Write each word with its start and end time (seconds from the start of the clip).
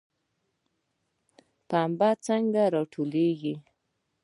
پنبه 1.69 2.09
څنګه 2.25 2.63
راټولیږي؟ 2.75 3.55